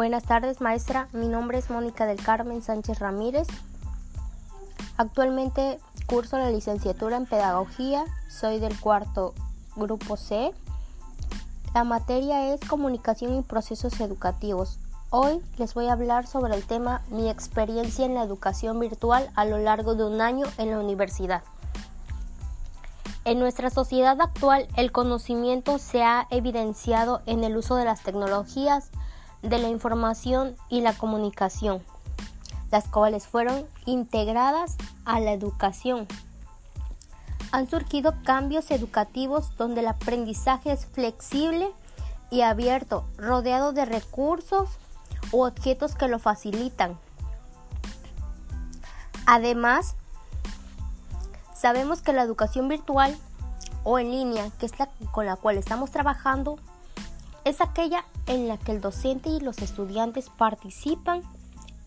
[0.00, 1.08] Buenas tardes, maestra.
[1.12, 3.46] Mi nombre es Mónica del Carmen Sánchez Ramírez.
[4.96, 8.06] Actualmente curso la licenciatura en Pedagogía.
[8.26, 9.34] Soy del cuarto
[9.76, 10.54] grupo C.
[11.74, 14.78] La materia es Comunicación y Procesos Educativos.
[15.10, 19.44] Hoy les voy a hablar sobre el tema Mi experiencia en la educación virtual a
[19.44, 21.42] lo largo de un año en la universidad.
[23.26, 28.90] En nuestra sociedad actual, el conocimiento se ha evidenciado en el uso de las tecnologías
[29.42, 31.82] de la información y la comunicación,
[32.70, 36.06] las cuales fueron integradas a la educación.
[37.52, 41.70] Han surgido cambios educativos donde el aprendizaje es flexible
[42.30, 44.68] y abierto, rodeado de recursos
[45.32, 46.96] u objetos que lo facilitan.
[49.26, 49.96] Además,
[51.60, 53.14] Sabemos que la educación virtual
[53.84, 56.58] o en línea, que es la con la cual estamos trabajando,
[57.44, 61.22] es aquella en la que el docente y los estudiantes participan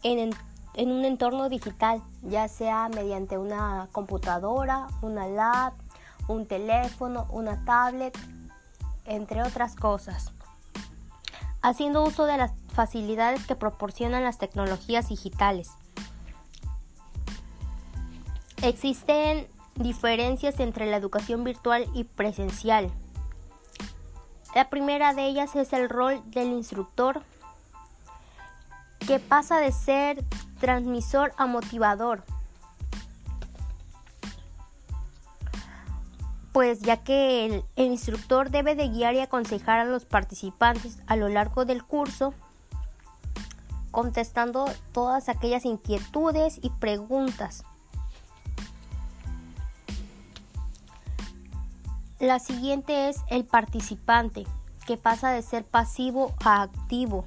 [0.03, 0.33] en,
[0.75, 5.71] un entorno digital, ya sea mediante una computadora, una lab,
[6.27, 8.17] un teléfono, una tablet,
[9.05, 10.33] entre otras cosas,
[11.61, 15.69] haciendo uso de las facilidades que proporcionan las tecnologías digitales.
[18.61, 22.91] Existen Diferencias entre la educación virtual y presencial.
[24.53, 27.23] La primera de ellas es el rol del instructor,
[29.07, 30.23] que pasa de ser
[30.59, 32.23] transmisor a motivador.
[36.51, 41.29] Pues ya que el, instructor debe de guiar y aconsejar a los participantes a lo
[41.29, 42.35] largo del curso,
[43.89, 47.63] contestando todas aquellas inquietudes y preguntas.
[52.23, 54.45] La siguiente es el participante,
[54.87, 57.25] que pasa de ser pasivo a activo,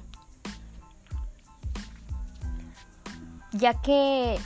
[3.51, 4.39] ya que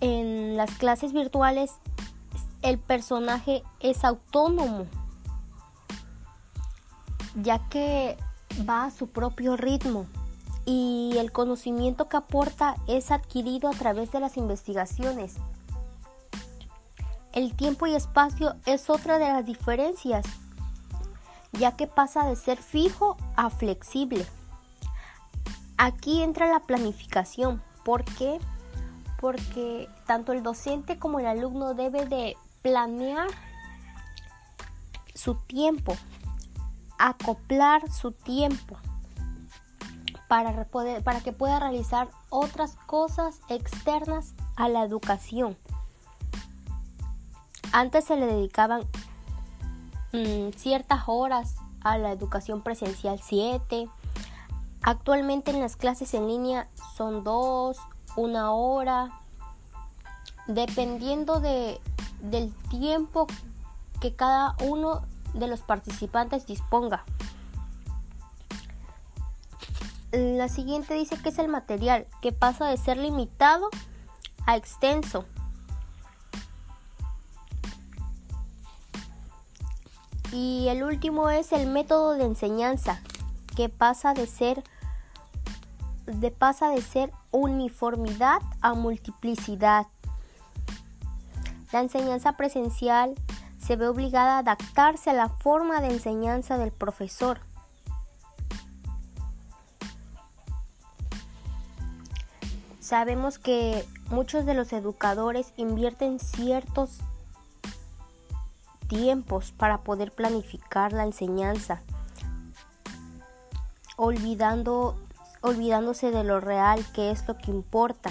[0.00, 1.72] en las clases virtuales
[2.62, 4.86] el personaje es autónomo,
[7.34, 8.16] ya que
[8.70, 10.06] va a su propio ritmo
[10.64, 15.34] y el conocimiento que aporta es adquirido a través de las investigaciones.
[17.38, 20.26] El tiempo y espacio es otra de las diferencias,
[21.52, 24.26] ya que pasa de ser fijo a flexible.
[25.76, 27.62] Aquí entra la planificación.
[27.84, 28.40] ¿Por qué?
[29.20, 33.28] Porque tanto el docente como el alumno debe de planear
[35.14, 35.96] su tiempo,
[36.98, 38.76] acoplar su tiempo
[40.26, 40.64] para,
[41.04, 45.56] para que pueda realizar otras cosas externas a la educación.
[47.78, 48.82] Antes se le dedicaban
[50.12, 53.88] mm, ciertas horas a la educación presencial 7.
[54.82, 56.66] Actualmente en las clases en línea
[56.96, 57.76] son dos,
[58.16, 59.20] una hora,
[60.48, 61.80] dependiendo de,
[62.18, 63.28] del tiempo
[64.00, 65.02] que cada uno
[65.34, 67.04] de los participantes disponga.
[70.10, 73.68] La siguiente dice que es el material, que pasa de ser limitado
[74.46, 75.26] a extenso.
[80.32, 83.00] Y el último es el método de enseñanza,
[83.56, 84.62] que pasa de ser
[86.06, 89.86] de pasa de ser uniformidad a multiplicidad.
[91.72, 93.14] La enseñanza presencial
[93.58, 97.40] se ve obligada a adaptarse a la forma de enseñanza del profesor.
[102.80, 107.00] Sabemos que muchos de los educadores invierten ciertos
[108.88, 111.82] tiempos para poder planificar la enseñanza,
[113.96, 114.96] olvidando,
[115.42, 118.10] olvidándose de lo real que es lo que importa,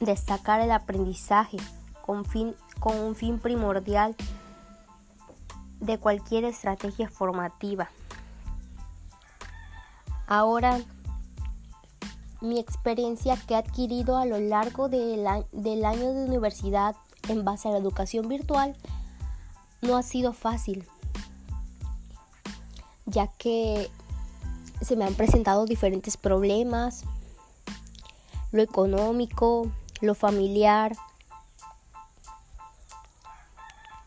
[0.00, 1.58] destacar el aprendizaje
[2.02, 4.14] con, fin, con un fin primordial
[5.80, 7.88] de cualquier estrategia formativa.
[10.26, 10.80] Ahora,
[12.40, 16.94] mi experiencia que he adquirido a lo largo del año de universidad
[17.28, 18.76] en base a la educación virtual
[19.80, 20.86] no ha sido fácil,
[23.06, 23.90] ya que
[24.80, 27.04] se me han presentado diferentes problemas,
[28.52, 29.70] lo económico,
[30.00, 30.96] lo familiar.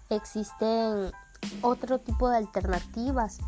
[0.09, 1.11] Existen
[1.61, 3.39] otro tipo de alternativas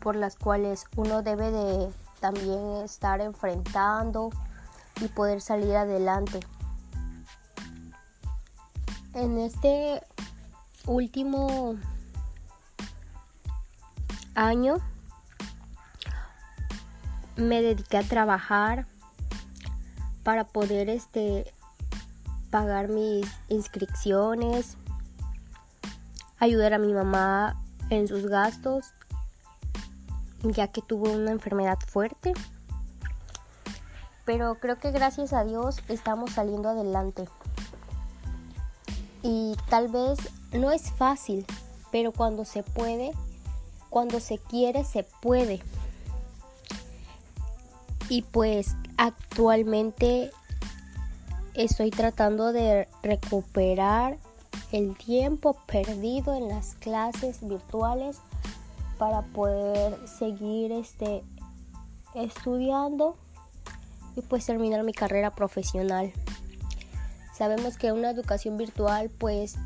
[0.00, 4.30] por las cuales uno debe de también estar enfrentando
[5.00, 6.40] y poder salir adelante.
[9.14, 10.02] En este
[10.86, 11.76] último
[14.34, 14.76] año
[17.36, 18.86] me dediqué a trabajar
[20.22, 21.52] para poder este
[22.50, 24.76] pagar mis inscripciones,
[26.38, 28.92] ayudar a mi mamá en sus gastos,
[30.42, 32.34] ya que tuvo una enfermedad fuerte.
[34.24, 37.28] Pero creo que gracias a Dios estamos saliendo adelante.
[39.22, 40.18] Y tal vez
[40.52, 41.46] no es fácil,
[41.90, 43.12] pero cuando se puede,
[43.90, 45.60] cuando se quiere, se puede.
[48.08, 50.30] Y pues actualmente
[51.54, 54.18] estoy tratando de recuperar
[54.72, 58.18] el tiempo perdido en las clases virtuales
[58.98, 61.22] para poder seguir este
[62.14, 63.16] estudiando
[64.16, 66.12] y pues terminar mi carrera profesional.
[67.34, 69.56] Sabemos que una educación virtual pues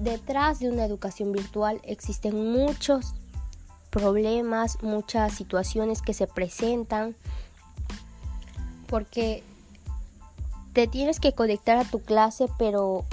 [0.00, 3.12] detrás de una educación virtual existen muchos
[3.90, 7.14] problemas, muchas situaciones que se presentan
[8.88, 9.44] porque
[10.72, 13.04] te tienes que conectar a tu clase, pero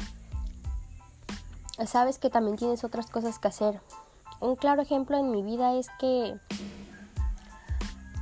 [1.86, 3.82] sabes que también tienes otras cosas que hacer.
[4.40, 6.36] Un claro ejemplo en mi vida es que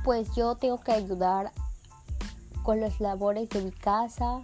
[0.02, 1.52] pues yo tengo que ayudar
[2.62, 4.40] con las labores de mi casa.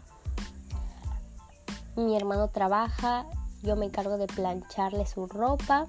[1.96, 3.26] Mi hermano trabaja,
[3.62, 5.86] yo me encargo de plancharle su ropa,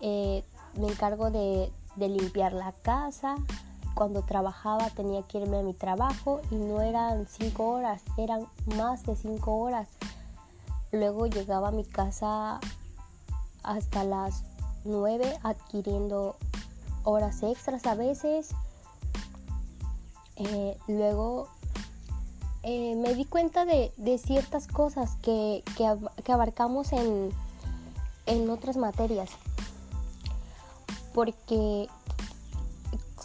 [0.00, 0.44] eh,
[0.78, 3.36] me encargo de, de limpiar la casa,
[3.94, 8.46] cuando trabajaba tenía que irme a mi trabajo y no eran cinco horas, eran
[8.76, 9.88] más de cinco horas.
[10.92, 12.60] Luego llegaba a mi casa
[13.62, 14.42] hasta las
[14.84, 16.36] nueve adquiriendo
[17.04, 18.50] horas extras a veces.
[20.36, 21.48] Eh, luego
[22.62, 25.62] eh, me di cuenta de, ciertas cosas que,
[26.28, 27.30] abarcamos en,
[28.26, 29.30] en otras materias.
[31.14, 31.88] Porque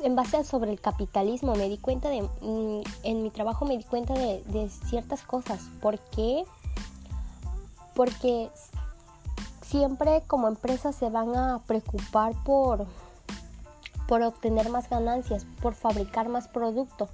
[0.02, 3.78] en base a sobre el capitalismo me di cuenta de, mm, en mi trabajo me
[3.78, 5.62] di cuenta de, ciertas cosas.
[5.81, 6.44] ¿Por qué?
[7.94, 8.50] Porque
[9.62, 12.86] siempre como empresas se van a preocupar por,
[14.08, 17.10] por obtener más ganancias, por fabricar más producto,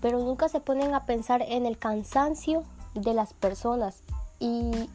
[0.00, 2.64] pero nunca se ponen a pensar en el cansancio
[2.94, 4.02] de las personas.
[4.38, 4.88] Y,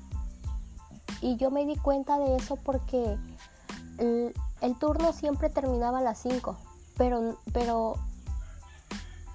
[1.21, 3.17] y yo me di cuenta de eso porque
[3.97, 4.33] el,
[4.79, 6.57] turno siempre terminaba a las 5
[6.97, 7.95] pero, pero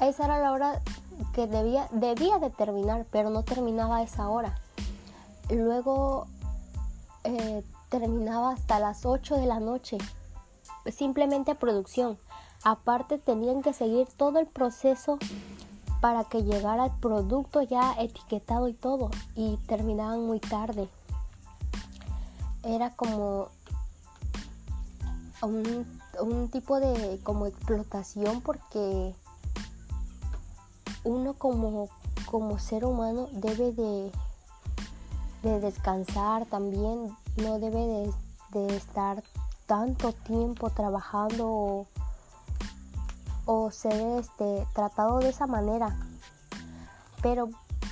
[0.01, 0.83] esa era la hora
[1.33, 4.59] que debía, debía de terminar, pero no terminaba a esa hora.
[5.51, 6.27] Luego
[7.25, 9.99] eh, terminaba hasta las 8 de la noche,
[10.91, 12.19] simplemente producción.
[12.63, 15.19] Aparte tenían que seguir todo el proceso
[16.01, 20.89] para que llegara el producto ya etiquetado y todo y terminaban muy tarde.
[22.63, 23.49] Era como
[25.43, 25.87] un
[26.21, 29.15] un tipo de como explotación porque
[31.05, 31.89] uno como,
[32.27, 34.11] como ser humano debe de,
[35.43, 38.13] de descansar también, no debe de,
[38.53, 39.23] de estar
[39.67, 41.87] tanto tiempo trabajando
[43.47, 45.97] o, ser este, tratado de esa manera.
[47.23, 47.49] Pero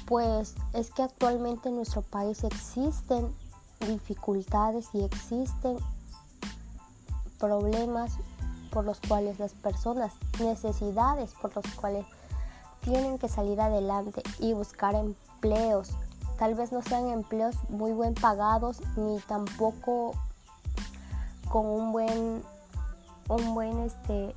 [0.06, 3.34] pues es que actualmente en nuestro país existen
[3.80, 5.78] dificultades y existen
[7.38, 8.12] problemas
[8.70, 12.04] por los cuales las personas, necesidades por los cuales
[12.82, 15.90] tienen que salir adelante y buscar empleos.
[16.38, 20.12] Tal vez no sean empleos muy buen pagados ni tampoco
[21.48, 22.42] con un buen
[23.28, 24.34] un buen este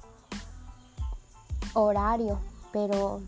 [1.78, 2.40] horario,
[2.72, 3.22] pero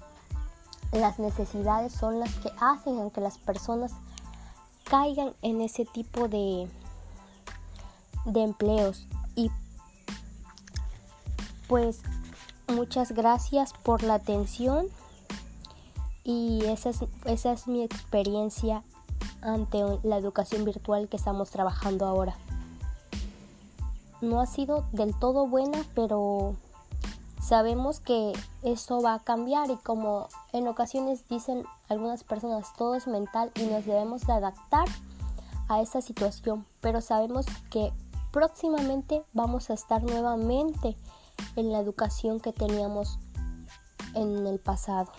[0.92, 3.92] las necesidades son las que hacen que las personas
[4.86, 6.68] caigan en ese tipo de
[8.26, 9.50] de empleos y
[11.68, 12.02] pues
[12.68, 14.88] muchas gracias por la atención
[16.24, 18.84] y esa es, esa es mi experiencia
[19.42, 22.36] ante la educación virtual que estamos trabajando ahora.
[24.22, 26.56] No ha sido del todo buena, pero
[27.50, 33.08] sabemos que eso va a cambiar y como en ocasiones dicen algunas personas, todo es
[33.08, 34.88] mental y nos debemos de adaptar
[35.68, 37.92] a esa situación, pero sabemos que
[38.32, 40.96] próximamente vamos a estar nuevamente
[41.56, 43.18] en la educación que teníamos
[44.14, 45.12] en el pasado.